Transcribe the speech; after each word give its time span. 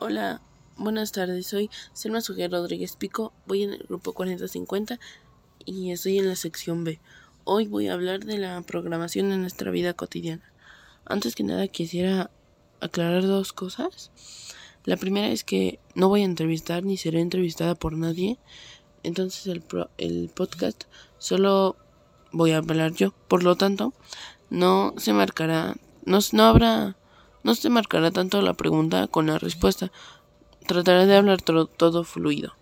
Hola, 0.00 0.40
buenas 0.76 1.10
tardes. 1.10 1.48
Soy 1.48 1.70
Selma 1.92 2.20
Suguer 2.20 2.52
Rodríguez 2.52 2.94
Pico. 2.94 3.32
Voy 3.46 3.64
en 3.64 3.72
el 3.72 3.80
grupo 3.80 4.12
4050 4.12 5.00
y 5.64 5.90
estoy 5.90 6.18
en 6.18 6.28
la 6.28 6.36
sección 6.36 6.84
B. 6.84 7.00
Hoy 7.42 7.66
voy 7.66 7.88
a 7.88 7.94
hablar 7.94 8.24
de 8.24 8.38
la 8.38 8.60
programación 8.62 9.32
en 9.32 9.40
nuestra 9.40 9.72
vida 9.72 9.94
cotidiana. 9.94 10.52
Antes 11.04 11.34
que 11.34 11.42
nada 11.42 11.66
quisiera 11.66 12.30
aclarar 12.80 13.26
dos 13.26 13.52
cosas. 13.52 14.12
La 14.84 14.96
primera 14.96 15.30
es 15.30 15.42
que 15.42 15.80
no 15.96 16.08
voy 16.08 16.22
a 16.22 16.26
entrevistar 16.26 16.84
ni 16.84 16.96
seré 16.96 17.20
entrevistada 17.20 17.74
por 17.74 17.94
nadie. 17.94 18.38
Entonces 19.02 19.48
el, 19.48 19.64
el 19.98 20.30
podcast 20.32 20.84
solo 21.18 21.74
voy 22.30 22.52
a 22.52 22.58
hablar 22.58 22.92
yo. 22.92 23.14
Por 23.26 23.42
lo 23.42 23.56
tanto, 23.56 23.92
no 24.48 24.94
se 24.96 25.12
marcará, 25.12 25.74
no, 26.04 26.20
no 26.30 26.42
habrá 26.44 26.96
no 27.42 27.54
se 27.54 27.70
marcará 27.70 28.10
tanto 28.10 28.42
la 28.42 28.54
pregunta 28.54 29.06
con 29.06 29.26
la 29.26 29.38
respuesta. 29.38 29.90
Trataré 30.66 31.06
de 31.06 31.16
hablar 31.16 31.40
todo 31.42 32.04
fluido. 32.04 32.54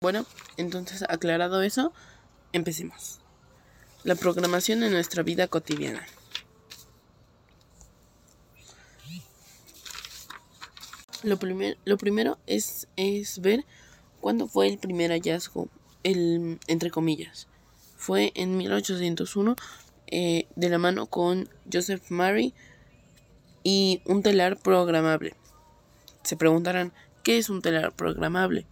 Bueno, 0.00 0.26
entonces 0.56 1.04
aclarado 1.08 1.62
eso, 1.62 1.92
empecemos. 2.52 3.20
La 4.04 4.14
programación 4.14 4.82
en 4.82 4.92
nuestra 4.92 5.22
vida 5.22 5.46
cotidiana. 5.46 6.04
Lo, 11.22 11.38
lo 11.84 11.96
primero 11.98 12.38
es, 12.46 12.88
es 12.96 13.40
ver 13.40 13.64
cuándo 14.20 14.48
fue 14.48 14.68
el 14.68 14.78
primer 14.78 15.12
hallazgo, 15.12 15.68
el, 16.02 16.58
entre 16.66 16.90
comillas. 16.90 17.46
Fue 17.96 18.32
en 18.34 18.56
1801 18.56 19.54
eh, 20.08 20.46
de 20.56 20.68
la 20.68 20.78
mano 20.78 21.06
con 21.06 21.48
Joseph 21.72 22.10
Murray 22.10 22.52
y 23.62 24.02
un 24.04 24.22
telar 24.22 24.58
programable. 24.58 25.34
Se 26.22 26.36
preguntarán, 26.36 26.92
¿qué 27.22 27.38
es 27.38 27.50
un 27.50 27.62
telar 27.62 27.92
programable? 27.92 28.66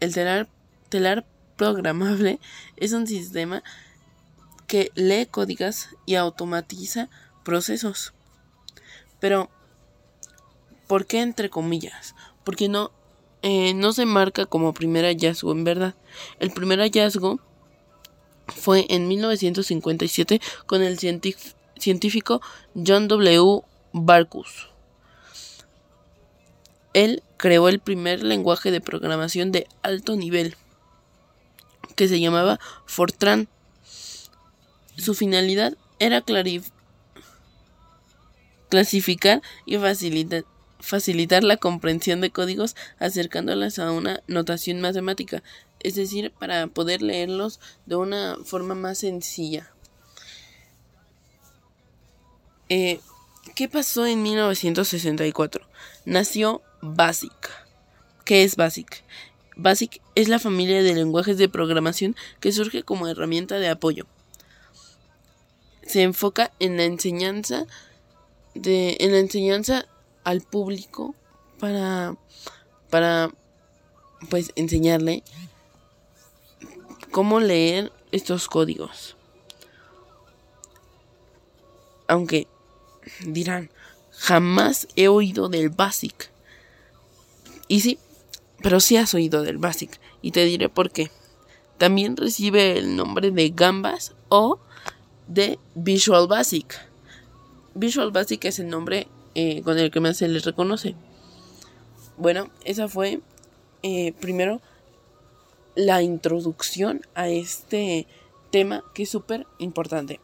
El 0.00 0.14
telar, 0.14 0.48
telar 0.88 1.26
programable 1.56 2.38
es 2.76 2.92
un 2.92 3.06
sistema 3.06 3.62
que 4.66 4.92
lee 4.94 5.26
códigos 5.26 5.88
y 6.06 6.14
automatiza 6.14 7.08
procesos. 7.44 8.12
Pero, 9.20 9.50
¿por 10.86 11.06
qué 11.06 11.20
entre 11.20 11.50
comillas? 11.50 12.14
Porque 12.44 12.68
no, 12.68 12.92
eh, 13.42 13.74
no 13.74 13.92
se 13.92 14.06
marca 14.06 14.46
como 14.46 14.74
primer 14.74 15.04
hallazgo 15.04 15.52
en 15.52 15.64
verdad. 15.64 15.94
El 16.38 16.50
primer 16.50 16.78
hallazgo 16.80 17.40
fue 18.46 18.86
en 18.88 19.08
1957 19.08 20.40
con 20.66 20.82
el 20.82 20.98
científico 20.98 22.40
John 22.74 23.08
W. 23.08 23.62
Barkus. 23.92 24.68
Él 26.94 27.22
creó 27.36 27.68
el 27.68 27.80
primer 27.80 28.22
lenguaje 28.22 28.70
de 28.70 28.80
programación 28.80 29.52
de 29.52 29.66
alto 29.82 30.16
nivel, 30.16 30.56
que 31.94 32.08
se 32.08 32.20
llamaba 32.20 32.58
Fortran. 32.86 33.48
Su 34.96 35.14
finalidad 35.14 35.76
era 35.98 36.24
clasificar 38.68 39.42
y 39.64 39.78
facilitar 40.80 41.44
la 41.44 41.56
comprensión 41.56 42.20
de 42.20 42.30
códigos 42.30 42.74
acercándolas 42.98 43.78
a 43.78 43.92
una 43.92 44.22
notación 44.26 44.80
matemática, 44.80 45.42
es 45.80 45.94
decir, 45.94 46.32
para 46.32 46.66
poder 46.66 47.02
leerlos 47.02 47.60
de 47.86 47.96
una 47.96 48.36
forma 48.44 48.74
más 48.74 48.98
sencilla. 48.98 49.72
Eh, 52.68 53.00
¿Qué 53.58 53.68
pasó 53.68 54.06
en 54.06 54.22
1964? 54.22 55.66
Nació 56.04 56.62
BASIC. 56.80 57.50
¿Qué 58.24 58.44
es 58.44 58.54
BASIC? 58.54 59.02
BASIC 59.56 60.00
es 60.14 60.28
la 60.28 60.38
familia 60.38 60.80
de 60.80 60.94
lenguajes 60.94 61.38
de 61.38 61.48
programación 61.48 62.14
que 62.38 62.52
surge 62.52 62.84
como 62.84 63.08
herramienta 63.08 63.58
de 63.58 63.68
apoyo. 63.68 64.06
Se 65.82 66.02
enfoca 66.02 66.52
en 66.60 66.76
la 66.76 66.84
enseñanza 66.84 67.66
de 68.54 68.96
en 69.00 69.10
la 69.10 69.18
enseñanza 69.18 69.86
al 70.22 70.40
público 70.40 71.16
para 71.58 72.14
para 72.90 73.28
pues 74.30 74.52
enseñarle 74.54 75.24
cómo 77.10 77.40
leer 77.40 77.90
estos 78.12 78.46
códigos. 78.46 79.16
Aunque 82.06 82.46
dirán, 83.24 83.70
jamás 84.10 84.88
he 84.96 85.08
oído 85.08 85.48
del 85.48 85.70
BASIC. 85.70 86.30
Y 87.68 87.80
sí, 87.80 87.98
pero 88.62 88.80
sí 88.80 88.96
has 88.96 89.14
oído 89.14 89.42
del 89.42 89.58
BASIC. 89.58 90.00
Y 90.22 90.32
te 90.32 90.44
diré 90.44 90.68
por 90.68 90.90
qué. 90.90 91.10
También 91.78 92.16
recibe 92.16 92.78
el 92.78 92.96
nombre 92.96 93.30
de 93.30 93.50
Gambas 93.50 94.14
o 94.28 94.58
de 95.28 95.58
Visual 95.74 96.26
Basic. 96.26 96.74
Visual 97.74 98.10
Basic 98.10 98.44
es 98.46 98.58
el 98.58 98.68
nombre 98.68 99.06
eh, 99.34 99.62
con 99.62 99.78
el 99.78 99.90
que 99.90 100.00
más 100.00 100.16
se 100.16 100.26
les 100.26 100.44
reconoce. 100.44 100.96
Bueno, 102.16 102.50
esa 102.64 102.88
fue 102.88 103.20
eh, 103.84 104.12
primero 104.20 104.60
la 105.76 106.02
introducción 106.02 107.02
a 107.14 107.28
este 107.28 108.08
tema 108.50 108.82
que 108.94 109.04
es 109.04 109.10
súper 109.10 109.46
importante. 109.58 110.18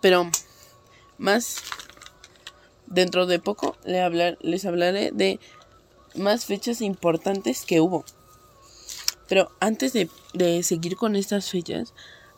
Pero 0.00 0.30
más 1.18 1.62
dentro 2.86 3.26
de 3.26 3.38
poco 3.38 3.76
les 3.84 4.64
hablaré 4.64 5.10
de 5.12 5.38
más 6.14 6.46
fechas 6.46 6.80
importantes 6.80 7.64
que 7.66 7.80
hubo. 7.80 8.04
Pero 9.28 9.50
antes 9.60 9.92
de, 9.92 10.08
de 10.32 10.62
seguir 10.62 10.96
con 10.96 11.14
estas 11.16 11.50
fechas, 11.50 11.92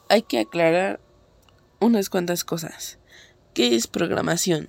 hay 0.08 0.22
que 0.22 0.40
aclarar 0.40 1.00
unas 1.78 2.10
cuantas 2.10 2.42
cosas. 2.42 2.98
¿Qué 3.54 3.76
es 3.76 3.86
programación? 3.86 4.68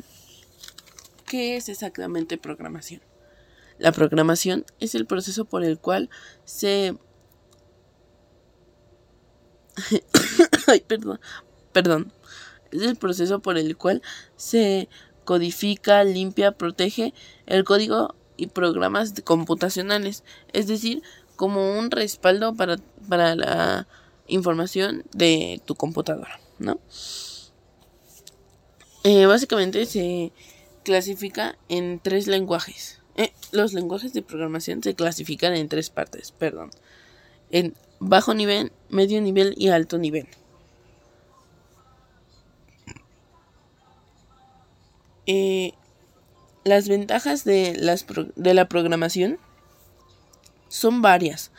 ¿Qué 1.26 1.58
es 1.58 1.68
exactamente 1.68 2.38
programación? 2.38 3.02
La 3.80 3.92
programación 3.92 4.66
es 4.80 4.94
el 4.94 5.08
proceso 5.08 5.46
por 5.46 5.64
el 5.64 5.80
cual 5.80 6.10
se... 6.46 6.96
Ay, 10.68 10.82
perdón. 10.82 11.20
Perdón 11.72 12.14
es 12.72 12.82
el 12.82 12.96
proceso 12.96 13.40
por 13.40 13.58
el 13.58 13.78
cual 13.78 14.02
se 14.36 14.90
codifica, 15.26 16.04
limpia, 16.04 16.52
protege 16.52 17.14
el 17.46 17.64
código 17.64 18.16
y 18.38 18.48
programas 18.48 19.14
computacionales, 19.24 20.24
es 20.54 20.68
decir, 20.68 21.04
como 21.36 21.78
un 21.78 21.92
respaldo 21.92 22.56
para, 22.56 22.78
para 23.08 23.36
la 23.36 23.88
información 24.28 25.04
de 25.14 25.62
tu 25.66 25.76
computadora, 25.76 26.40
¿no? 26.60 26.80
Eh, 29.04 29.26
básicamente 29.26 29.86
se 29.86 30.32
clasifica 30.84 31.58
en 31.70 32.00
tres 32.00 32.28
lenguajes. 32.28 33.00
Eh, 33.16 33.34
los 33.52 33.74
lenguajes 33.74 34.14
de 34.14 34.22
programación 34.22 34.84
se 34.84 34.96
clasifican 34.96 35.56
en 35.56 35.68
tres 35.68 35.90
partes, 35.90 36.32
perdón. 36.32 36.72
En 37.50 37.76
bajo 38.00 38.34
nivel, 38.34 38.72
medio 38.90 39.22
nivel 39.22 39.54
y 39.58 39.70
alto 39.70 39.98
nivel. 39.98 40.28
Eh, 45.34 45.72
las 46.66 46.90
ventajas 46.90 47.46
de, 47.46 47.74
las 47.78 48.06
de 48.36 48.54
la 48.54 48.68
programación 48.68 49.40
son 50.68 51.02
varias, 51.02 51.52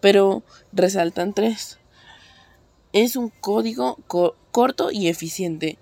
pero 0.00 0.44
resaltan 0.72 1.34
tres. 1.34 1.80
Es 2.92 3.16
un 3.16 3.30
código 3.30 3.98
corto 4.52 4.92
y 4.92 5.08
eficiente, 5.08 5.76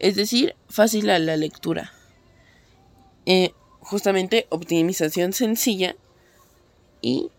es 0.00 0.16
decir, 0.16 0.56
fácil 0.68 1.08
a 1.10 1.20
la 1.20 1.36
lectura. 1.36 1.92
Eh, 3.26 3.52
justamente 3.78 4.48
optimización 4.48 5.32
sencilla 5.32 5.94
y 7.00 7.30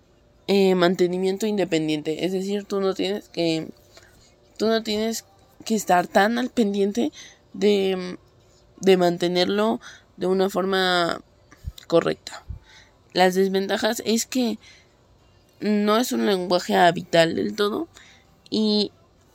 eh, 0.48 0.74
mantenimiento 0.74 1.48
independiente, 1.48 2.24
es 2.24 2.32
decir, 2.32 2.64
tú 2.64 2.80
no 2.80 2.94
tienes 2.94 3.28
que 3.28 3.68
tú 4.56 4.68
no 4.68 4.84
tienes 4.84 5.26
que 5.66 5.76
estar 5.76 6.08
tan 6.08 6.38
al 6.38 6.50
pendiente 6.50 7.12
de 7.52 8.18
de 8.82 8.98
mantenerlo 8.98 9.80
de 10.18 10.28
una 10.28 10.50
forma 10.50 11.22
correcta. 11.88 12.44
Las 13.14 13.36
desventajas 13.36 14.02
es 14.06 14.26
que 14.26 14.60
no 15.60 15.98
es 15.98 16.12
un 16.12 16.26
lenguaje 16.26 16.76
habitual 16.76 17.36
del 17.36 17.56
todo 17.56 17.88
y 18.50 18.92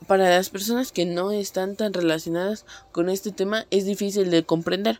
para 0.07 0.29
las 0.29 0.49
personas 0.49 0.91
que 0.91 1.05
no 1.05 1.31
están 1.31 1.75
tan 1.75 1.93
relacionadas 1.93 2.65
con 2.91 3.09
este 3.09 3.31
tema 3.31 3.65
es 3.71 3.85
difícil 3.85 4.29
de 4.29 4.43
comprender 4.43 4.99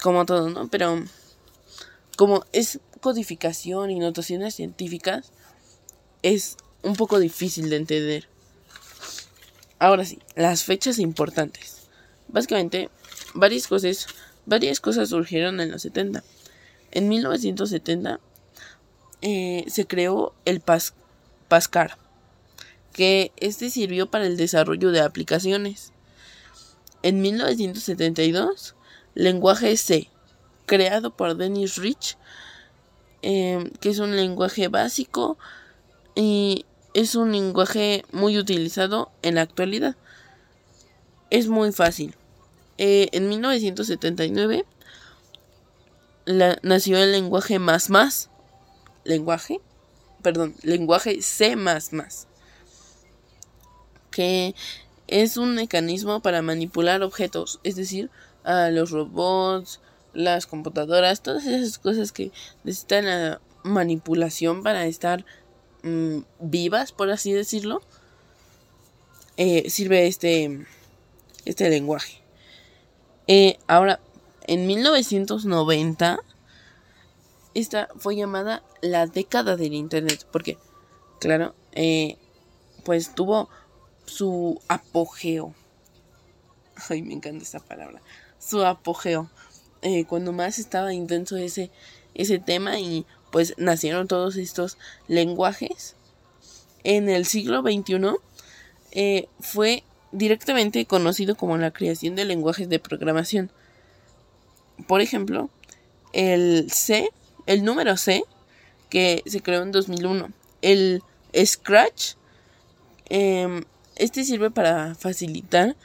como 0.00 0.24
todo, 0.26 0.48
¿no? 0.50 0.68
Pero 0.68 1.02
como 2.16 2.44
es 2.52 2.80
codificación 3.00 3.90
y 3.90 3.98
notaciones 3.98 4.54
científicas 4.54 5.32
es 6.22 6.56
un 6.82 6.94
poco 6.94 7.18
difícil 7.18 7.70
de 7.70 7.76
entender. 7.76 8.28
Ahora 9.78 10.04
sí, 10.04 10.20
las 10.36 10.62
fechas 10.62 10.98
importantes. 10.98 11.88
Básicamente 12.28 12.88
varias 13.34 13.66
cosas, 13.66 14.06
varias 14.46 14.80
cosas 14.80 15.10
surgieron 15.10 15.60
en 15.60 15.70
los 15.70 15.82
70. 15.82 16.22
En 16.90 17.08
1970 17.08 18.20
eh, 19.22 19.64
se 19.68 19.86
creó 19.86 20.34
el 20.44 20.60
Pascal, 20.60 21.96
que 22.92 23.32
este 23.36 23.70
sirvió 23.70 24.10
para 24.10 24.26
el 24.26 24.36
desarrollo 24.36 24.90
de 24.90 25.00
aplicaciones. 25.00 25.92
En 27.02 27.20
1972, 27.20 28.74
lenguaje 29.14 29.76
C, 29.76 30.08
creado 30.66 31.16
por 31.16 31.36
Dennis 31.36 31.76
Rich, 31.76 32.16
eh, 33.22 33.70
que 33.80 33.90
es 33.90 33.98
un 33.98 34.16
lenguaje 34.16 34.68
básico 34.68 35.38
y 36.14 36.66
es 36.94 37.14
un 37.14 37.32
lenguaje 37.32 38.04
muy 38.12 38.38
utilizado 38.38 39.10
en 39.22 39.36
la 39.36 39.42
actualidad. 39.42 39.96
Es 41.30 41.48
muy 41.48 41.72
fácil. 41.72 42.14
Eh, 42.78 43.08
en 43.12 43.28
1979 43.28 44.64
nació 46.62 46.98
el 46.98 47.12
lenguaje 47.12 47.58
más 47.58 47.90
más. 47.90 48.30
Lenguaje. 49.04 49.60
Perdón, 50.22 50.54
lenguaje 50.62 51.20
C. 51.22 51.56
Que 54.10 54.54
es 55.08 55.36
un 55.36 55.54
mecanismo 55.54 56.20
para 56.20 56.42
manipular 56.42 57.02
objetos, 57.02 57.60
es 57.64 57.76
decir, 57.76 58.10
a 58.44 58.70
los 58.70 58.90
robots, 58.90 59.80
las 60.14 60.46
computadoras, 60.46 61.22
todas 61.22 61.46
esas 61.46 61.78
cosas 61.78 62.12
que 62.12 62.30
necesitan 62.64 63.06
la 63.06 63.40
manipulación 63.62 64.62
para 64.62 64.86
estar 64.86 65.24
mm, 65.82 66.18
vivas, 66.40 66.92
por 66.92 67.10
así 67.10 67.32
decirlo, 67.32 67.82
eh, 69.36 69.68
sirve 69.70 70.06
este, 70.06 70.66
este 71.44 71.70
lenguaje. 71.70 72.21
Eh, 73.26 73.58
ahora, 73.66 74.00
en 74.46 74.66
1990, 74.66 76.20
esta 77.54 77.88
fue 77.96 78.16
llamada 78.16 78.62
la 78.80 79.06
década 79.06 79.56
del 79.56 79.74
Internet, 79.74 80.26
porque, 80.30 80.58
claro, 81.20 81.54
eh, 81.72 82.16
pues 82.84 83.14
tuvo 83.14 83.48
su 84.06 84.60
apogeo. 84.68 85.54
Ay, 86.88 87.02
me 87.02 87.14
encanta 87.14 87.44
esa 87.44 87.60
palabra. 87.60 88.02
Su 88.38 88.64
apogeo. 88.64 89.30
Eh, 89.82 90.04
cuando 90.04 90.32
más 90.32 90.58
estaba 90.58 90.94
intenso 90.94 91.36
ese, 91.36 91.70
ese 92.14 92.38
tema 92.38 92.78
y 92.78 93.06
pues 93.30 93.54
nacieron 93.56 94.08
todos 94.08 94.36
estos 94.36 94.78
lenguajes. 95.08 95.96
En 96.84 97.08
el 97.08 97.26
siglo 97.26 97.62
XXI 97.62 98.16
eh, 98.92 99.28
fue 99.40 99.84
directamente 100.12 100.84
conocido 100.86 101.34
como 101.36 101.56
la 101.56 101.72
creación 101.72 102.14
de 102.14 102.24
lenguajes 102.24 102.68
de 102.68 102.78
programación. 102.78 103.50
Por 104.86 105.00
ejemplo, 105.00 105.50
el 106.12 106.70
C, 106.70 107.10
el 107.46 107.64
número 107.64 107.96
C, 107.96 108.24
que 108.90 109.22
se 109.26 109.40
creó 109.40 109.62
en 109.62 109.72
2001. 109.72 110.30
El 110.60 111.02
Scratch, 111.44 112.14
em, 113.08 113.64
este 113.96 114.24
sirve 114.24 114.50
para 114.50 114.94
facilitar 114.94 115.76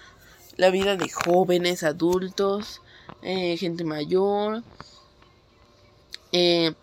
la 0.58 0.70
vida 0.70 0.98
de 0.98 1.10
jóvenes, 1.10 1.84
adultos, 1.84 2.82
eh, 3.22 3.56
gente 3.58 3.84
mayor, 3.84 4.64
eh, 6.32 6.74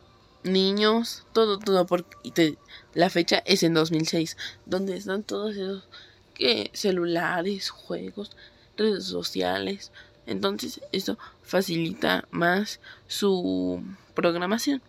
niños, 0.44 1.24
todo, 1.32 1.58
todo. 1.58 1.86
Porque 1.86 2.56
la 2.94 3.10
fecha 3.10 3.42
es 3.44 3.62
en 3.62 3.74
2006, 3.74 4.36
donde 4.64 4.96
están 4.96 5.22
todos 5.22 5.56
esos 5.56 5.88
que 6.34 6.70
celulares, 6.74 7.70
juegos, 7.70 8.32
redes 8.76 9.04
sociales. 9.04 9.92
Entonces, 10.26 10.80
esto 10.92 11.18
facilita 11.42 12.26
más 12.30 12.80
su 13.06 13.82
programación. 14.14 14.82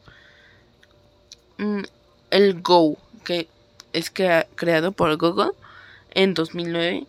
Mm, 1.58 1.84
el 2.32 2.62
Go, 2.62 2.98
que 3.24 3.48
es 3.94 4.12
creado 4.12 4.92
por 4.92 5.16
Google 5.18 5.52
en 6.12 6.34
2009. 6.34 7.06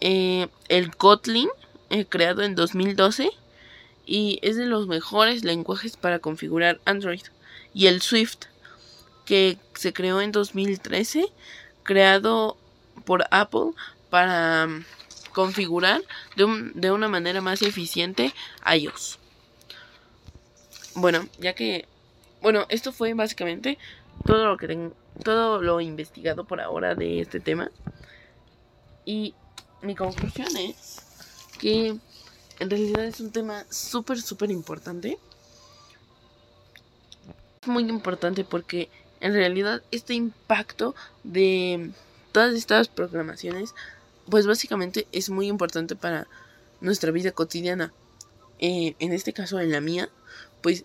Eh, 0.00 0.48
el 0.68 0.96
Kotlin, 0.96 1.48
eh, 1.90 2.04
creado 2.04 2.42
en 2.42 2.54
2012 2.54 3.30
y 4.06 4.38
es 4.42 4.56
de 4.56 4.66
los 4.66 4.86
mejores 4.86 5.44
lenguajes 5.44 5.96
para 5.96 6.18
configurar 6.18 6.80
Android. 6.84 7.22
Y 7.74 7.86
el 7.86 8.00
Swift, 8.00 8.46
que 9.24 9.58
se 9.74 9.92
creó 9.92 10.20
en 10.20 10.32
2013, 10.32 11.26
creado 11.82 12.56
por 13.08 13.24
Apple 13.30 13.70
para 14.10 14.66
mm, 14.66 14.84
configurar 15.32 16.02
de, 16.36 16.72
de 16.74 16.92
una 16.92 17.08
manera 17.08 17.40
más 17.40 17.62
eficiente 17.62 18.34
iOS. 18.70 19.18
Bueno, 20.94 21.26
ya 21.38 21.54
que 21.54 21.86
bueno, 22.42 22.66
esto 22.68 22.92
fue 22.92 23.14
básicamente 23.14 23.78
todo 24.26 24.44
lo 24.46 24.58
que 24.58 24.66
tengo, 24.66 24.92
todo 25.24 25.62
lo 25.62 25.80
investigado 25.80 26.44
por 26.44 26.60
ahora 26.60 26.94
de 26.94 27.22
este 27.22 27.40
tema. 27.40 27.70
Y 29.06 29.34
mi 29.80 29.94
conclusión 29.94 30.54
es 30.58 31.00
que 31.58 31.96
en 32.58 32.70
realidad 32.70 33.06
es 33.06 33.20
un 33.20 33.32
tema 33.32 33.64
súper, 33.70 34.20
súper 34.20 34.50
importante. 34.50 35.18
Muy 37.64 37.88
importante 37.88 38.44
porque 38.44 38.90
en 39.20 39.32
realidad 39.32 39.82
este 39.92 40.12
impacto 40.12 40.94
de 41.24 41.90
todas 42.38 42.54
estas 42.54 42.86
programaciones, 42.86 43.74
pues 44.30 44.46
básicamente 44.46 45.08
es 45.10 45.28
muy 45.28 45.48
importante 45.48 45.96
para 45.96 46.28
nuestra 46.80 47.10
vida 47.10 47.32
cotidiana. 47.32 47.92
Eh, 48.60 48.94
en 49.00 49.12
este 49.12 49.32
caso, 49.32 49.58
en 49.58 49.72
la 49.72 49.80
mía, 49.80 50.08
pues 50.62 50.84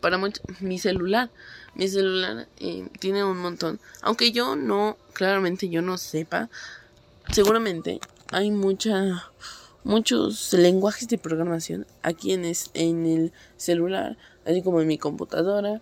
para 0.00 0.18
mi 0.58 0.78
celular. 0.80 1.30
Mi 1.76 1.86
celular 1.86 2.48
eh, 2.58 2.88
tiene 2.98 3.22
un 3.22 3.38
montón. 3.38 3.78
Aunque 4.02 4.32
yo 4.32 4.56
no, 4.56 4.96
claramente 5.12 5.68
yo 5.68 5.80
no 5.80 5.96
sepa, 5.96 6.50
seguramente 7.32 8.00
hay 8.32 8.50
mucha 8.50 9.30
muchos 9.84 10.52
lenguajes 10.54 11.06
de 11.06 11.18
programación 11.18 11.86
aquí 12.02 12.32
en, 12.32 12.52
en 12.74 13.06
el 13.06 13.32
celular, 13.56 14.16
así 14.44 14.60
como 14.60 14.80
en 14.80 14.88
mi 14.88 14.98
computadora, 14.98 15.80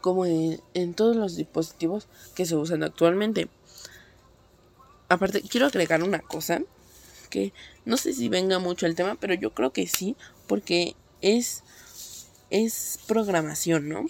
como 0.00 0.26
en, 0.26 0.60
en 0.74 0.94
todos 0.94 1.16
los 1.16 1.34
dispositivos 1.34 2.06
que 2.36 2.46
se 2.46 2.54
usan 2.54 2.84
actualmente. 2.84 3.48
Aparte, 5.10 5.42
quiero 5.42 5.66
agregar 5.66 6.04
una 6.04 6.20
cosa 6.20 6.62
que 7.30 7.52
no 7.84 7.96
sé 7.96 8.12
si 8.12 8.28
venga 8.28 8.60
mucho 8.60 8.86
el 8.86 8.94
tema, 8.94 9.16
pero 9.20 9.34
yo 9.34 9.52
creo 9.52 9.72
que 9.72 9.88
sí, 9.88 10.16
porque 10.46 10.94
es 11.20 11.64
es 12.50 13.00
programación, 13.08 13.88
¿no? 13.88 14.06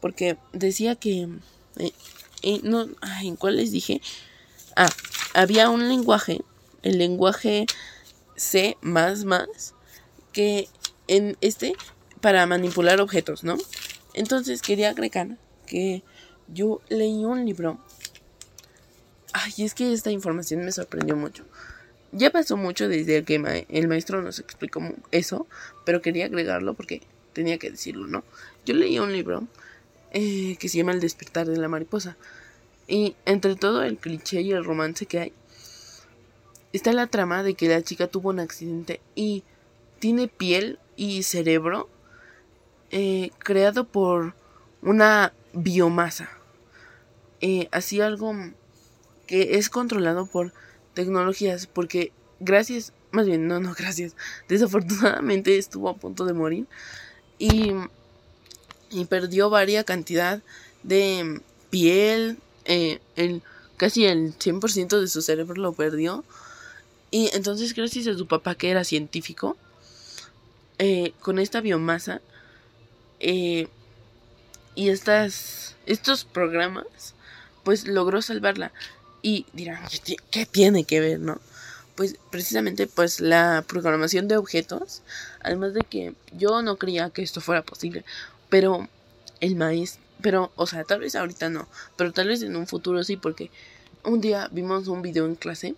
Porque 0.00 0.38
decía 0.54 0.94
que 0.94 1.28
eh, 1.76 1.92
eh, 2.42 2.60
¿en 3.22 3.36
cuál 3.36 3.56
les 3.56 3.72
dije? 3.72 4.00
Ah, 4.74 4.88
había 5.34 5.68
un 5.68 5.86
lenguaje, 5.86 6.40
el 6.82 6.96
lenguaje 6.96 7.66
C 8.36 8.78
que 10.32 10.68
en 11.08 11.36
este 11.42 11.74
para 12.22 12.46
manipular 12.46 13.02
objetos, 13.02 13.44
¿no? 13.44 13.58
Entonces 14.14 14.62
quería 14.62 14.88
agregar 14.88 15.36
que 15.66 16.02
yo 16.48 16.80
leí 16.88 17.26
un 17.26 17.44
libro. 17.44 17.78
Ay, 19.40 19.64
es 19.64 19.74
que 19.74 19.92
esta 19.92 20.10
información 20.10 20.64
me 20.64 20.72
sorprendió 20.72 21.14
mucho. 21.14 21.44
Ya 22.10 22.30
pasó 22.30 22.56
mucho 22.56 22.88
desde 22.88 23.22
que 23.22 23.64
el 23.68 23.88
maestro 23.88 24.20
nos 24.20 24.40
explicó 24.40 24.80
eso, 25.12 25.46
pero 25.84 26.02
quería 26.02 26.26
agregarlo 26.26 26.74
porque 26.74 27.02
tenía 27.34 27.58
que 27.58 27.70
decirlo, 27.70 28.06
¿no? 28.08 28.24
Yo 28.64 28.74
leí 28.74 28.98
un 28.98 29.12
libro 29.12 29.46
eh, 30.10 30.56
que 30.58 30.68
se 30.68 30.78
llama 30.78 30.92
El 30.92 31.00
despertar 31.00 31.46
de 31.46 31.56
la 31.56 31.68
mariposa. 31.68 32.16
Y 32.88 33.14
entre 33.26 33.54
todo 33.54 33.84
el 33.84 33.98
cliché 33.98 34.40
y 34.40 34.50
el 34.50 34.64
romance 34.64 35.06
que 35.06 35.18
hay, 35.20 35.32
está 36.72 36.92
la 36.92 37.06
trama 37.06 37.44
de 37.44 37.54
que 37.54 37.68
la 37.68 37.82
chica 37.82 38.08
tuvo 38.08 38.30
un 38.30 38.40
accidente 38.40 39.00
y 39.14 39.44
tiene 40.00 40.26
piel 40.26 40.80
y 40.96 41.22
cerebro 41.22 41.88
eh, 42.90 43.30
creado 43.38 43.84
por 43.84 44.34
una 44.82 45.32
biomasa. 45.52 46.28
Eh, 47.40 47.68
así 47.70 48.00
algo 48.00 48.34
que 49.28 49.58
es 49.58 49.70
controlado 49.70 50.26
por 50.26 50.52
tecnologías 50.94 51.68
porque 51.68 52.10
gracias, 52.40 52.92
más 53.12 53.26
bien, 53.26 53.46
no, 53.46 53.60
no, 53.60 53.74
gracias, 53.78 54.16
desafortunadamente 54.48 55.56
estuvo 55.56 55.88
a 55.88 55.96
punto 55.96 56.24
de 56.24 56.32
morir 56.32 56.66
y, 57.38 57.72
y 58.90 59.04
perdió 59.04 59.50
varia 59.50 59.84
cantidad 59.84 60.42
de 60.82 61.40
piel, 61.70 62.38
eh, 62.64 63.00
el, 63.16 63.42
casi 63.76 64.06
el 64.06 64.36
100% 64.36 65.00
de 65.00 65.08
su 65.08 65.22
cerebro 65.22 65.54
lo 65.54 65.72
perdió. 65.72 66.24
Y 67.10 67.30
entonces 67.34 67.74
gracias 67.74 68.06
a 68.06 68.18
su 68.18 68.26
papá 68.26 68.54
que 68.54 68.70
era 68.70 68.84
científico, 68.84 69.56
eh, 70.78 71.12
con 71.20 71.38
esta 71.38 71.60
biomasa 71.60 72.20
eh, 73.20 73.68
y 74.74 74.90
estas, 74.90 75.74
estos 75.86 76.24
programas, 76.24 77.14
pues 77.64 77.86
logró 77.86 78.20
salvarla. 78.20 78.72
Y 79.22 79.46
dirán, 79.52 79.82
¿qué 80.30 80.46
tiene 80.46 80.84
que 80.84 81.00
ver, 81.00 81.20
no? 81.20 81.40
pues 81.98 82.14
precisamente 82.30 82.86
pues 82.86 83.18
la 83.18 83.64
programación 83.66 84.28
de 84.28 84.36
objetos, 84.36 85.02
además 85.40 85.74
de 85.74 85.80
que 85.80 86.14
yo 86.30 86.62
no 86.62 86.76
creía 86.76 87.10
que 87.10 87.22
esto 87.22 87.40
fuera 87.40 87.62
posible, 87.62 88.04
pero 88.48 88.88
el 89.40 89.56
maíz, 89.56 89.98
pero 90.22 90.52
o 90.54 90.68
sea, 90.68 90.84
tal 90.84 91.00
vez 91.00 91.16
ahorita 91.16 91.48
no, 91.48 91.66
pero 91.96 92.12
tal 92.12 92.28
vez 92.28 92.42
en 92.42 92.54
un 92.54 92.68
futuro 92.68 93.02
sí, 93.02 93.16
porque 93.16 93.50
un 94.04 94.20
día 94.20 94.48
vimos 94.52 94.86
un 94.86 95.02
video 95.02 95.26
en 95.26 95.34
clase 95.34 95.74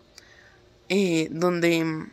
eh, 0.90 1.28
donde 1.30 2.04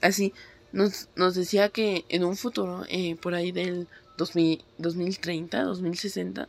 así 0.00 0.32
nos, 0.72 1.06
nos 1.14 1.36
decía 1.36 1.68
que 1.68 2.04
en 2.08 2.24
un 2.24 2.36
futuro, 2.36 2.84
eh, 2.88 3.14
por 3.14 3.34
ahí 3.34 3.52
del 3.52 3.86
2000, 4.18 4.60
2030, 4.78 5.62
2060, 5.62 6.48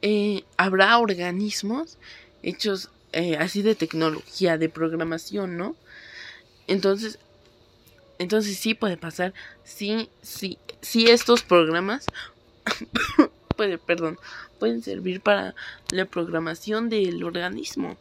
eh, 0.00 0.44
habrá 0.56 0.96
organismos 0.96 1.98
hechos 2.42 2.90
eh, 3.12 3.36
así 3.36 3.62
de 3.62 3.74
tecnología, 3.74 4.58
de 4.58 4.68
programación, 4.68 5.56
¿no? 5.56 5.76
Entonces, 6.66 7.18
entonces 8.18 8.56
sí 8.56 8.74
puede 8.74 8.96
pasar, 8.96 9.34
sí, 9.64 10.08
sí, 10.22 10.58
sí 10.80 11.06
estos 11.10 11.42
programas, 11.42 12.06
puede, 13.56 13.78
perdón, 13.78 14.18
pueden 14.58 14.82
servir 14.82 15.20
para 15.20 15.54
la 15.90 16.04
programación 16.04 16.88
del 16.88 17.22
organismo. 17.24 17.96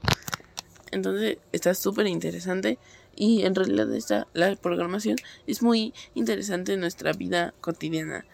Entonces 0.92 1.38
está 1.52 1.74
súper 1.74 2.08
interesante 2.08 2.78
y 3.16 3.44
en 3.44 3.56
realidad 3.56 3.94
esta, 3.96 4.28
la 4.34 4.56
programación 4.56 5.18
es 5.48 5.62
muy 5.62 5.94
interesante 6.14 6.74
en 6.74 6.82
nuestra 6.82 7.14
vida 7.14 7.54
cotidiana 7.62 8.26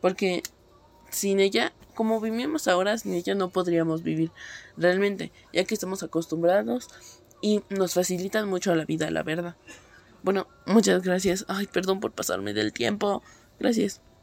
porque 0.00 0.42
sin 1.10 1.40
ella, 1.40 1.72
como 1.96 2.20
vivimos 2.20 2.68
ahora, 2.68 2.96
sin 2.96 3.14
ella 3.14 3.34
no 3.34 3.50
podríamos 3.50 4.04
vivir 4.04 4.30
realmente, 4.76 5.32
ya 5.52 5.64
que 5.64 5.74
estamos 5.74 6.04
acostumbrados 6.04 6.88
y 7.40 7.62
nos 7.70 7.94
facilitan 7.94 8.48
mucho 8.48 8.74
la 8.76 8.84
vida, 8.84 9.10
la 9.10 9.24
verdad. 9.24 9.56
Bueno, 10.22 10.46
muchas 10.66 11.02
gracias. 11.02 11.44
Ay, 11.48 11.66
perdón 11.66 11.98
por 11.98 12.12
pasarme 12.12 12.52
del 12.54 12.72
tiempo. 12.72 13.22
Gracias. 13.58 14.00